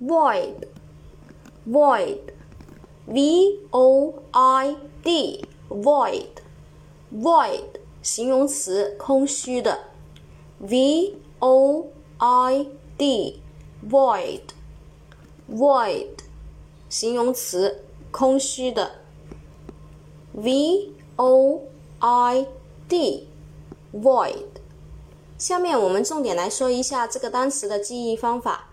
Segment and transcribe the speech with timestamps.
[0.00, 0.68] Void,
[1.66, 2.20] void,
[3.06, 6.28] V O I D, void,
[7.10, 9.84] void, 形容词，空虚的。
[10.58, 11.86] V O
[12.18, 12.66] I
[12.98, 13.40] D,
[13.88, 14.42] void,
[15.50, 16.18] void,
[16.90, 18.96] 形容词，空虚的。
[20.32, 21.62] V O
[22.00, 22.46] I
[22.86, 23.28] D,
[23.94, 24.44] void.
[25.38, 28.70] 下面我们重点来说一下这个单词的记忆方法。